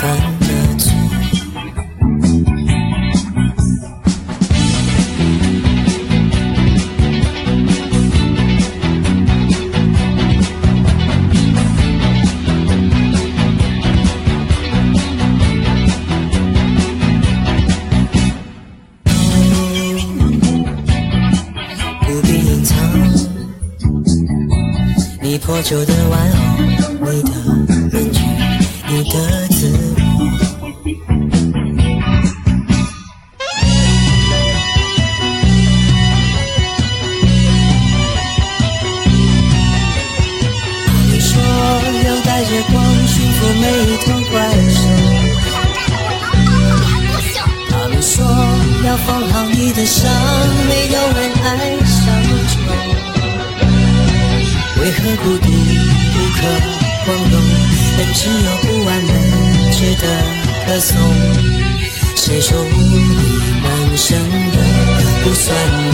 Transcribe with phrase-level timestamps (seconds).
[0.00, 0.46] 犯的
[0.78, 0.94] 错
[22.06, 22.74] 不必隐藏。
[25.20, 27.69] 你破旧的玩偶你的
[42.50, 44.34] 月光驯服每一头怪
[44.74, 44.82] 兽，
[47.70, 48.26] 他们说
[48.84, 50.10] 要缝好你的伤，
[50.68, 51.46] 没有人爱
[51.86, 52.02] 上
[52.48, 52.52] 丑。
[54.80, 56.38] 为何孤独不可
[57.06, 57.34] 光荣，
[57.98, 59.08] 人只有不完美
[59.70, 60.04] 值得
[60.66, 60.98] 歌颂？
[62.16, 63.22] 谁说无力
[63.62, 64.18] 男生
[64.50, 64.56] 的
[65.22, 65.46] 不算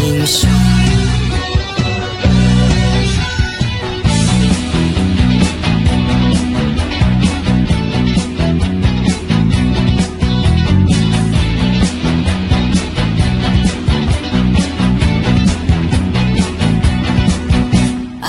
[0.06, 0.48] 英雄？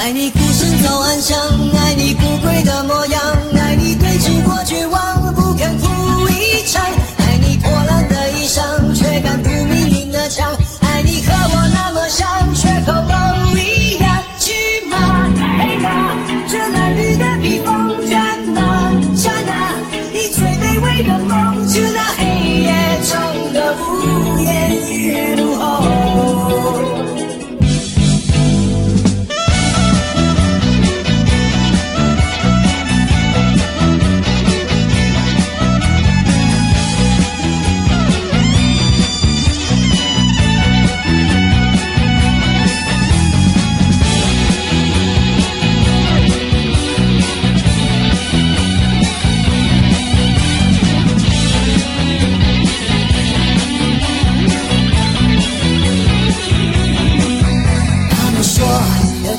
[0.08, 1.38] 爱你孤身走暗巷，
[1.76, 3.22] 爱你不跪的模样，
[3.60, 6.82] 爱你对峙过绝望，不肯哭一场，
[7.18, 8.64] 爱你破烂的衣裳，
[8.96, 12.26] 却敢堵命运的枪，爱你和我那么像，
[12.56, 14.24] 缺口都一样。
[14.40, 14.54] 去
[14.90, 15.28] 吗？
[15.60, 16.16] 黑马，
[16.48, 18.94] 这褴褛的披风，战吗？
[19.14, 19.76] 刹那，
[20.14, 22.24] 你最卑微的梦，就那黑
[22.62, 22.72] 夜
[23.04, 24.48] 中的无言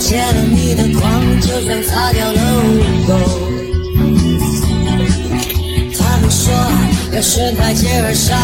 [0.08, 3.10] 借了你的光，就算擦掉了污垢。
[5.98, 6.50] 他们说，
[7.12, 8.38] 要顺台阶而上，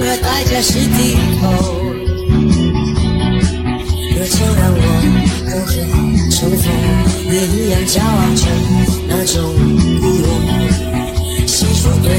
[0.00, 1.42] 而代价是低头。
[4.10, 4.82] 那就让我
[5.46, 5.72] 跟着
[6.34, 6.66] 重逢，
[7.30, 8.42] 也一样骄傲着
[9.06, 9.38] 那种
[10.00, 10.26] 孤勇。
[11.46, 12.10] 谁说最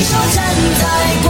[0.00, 1.29] 你说站在。